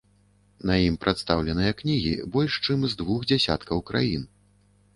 На 0.69 0.77
ім 0.85 0.95
прадстаўленыя 1.03 1.75
кнігі 1.83 2.13
з 2.15 2.25
больш 2.37 2.57
чым 2.65 2.79
з 2.89 2.99
двух 3.05 3.19
дзясяткаў 3.33 3.87
краін. 3.91 4.29